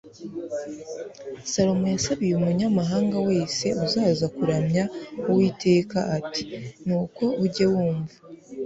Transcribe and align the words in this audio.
salomo 1.51 1.85
yasabiye 1.95 2.33
umunyamahanga 2.35 3.17
wese 3.27 3.65
uzaza 3.85 4.25
kuramya 4.35 4.83
uwiteka 5.29 5.97
ati 6.17 6.43
nuko 6.85 7.23
ujye 7.45 7.65
wumva 7.73 8.15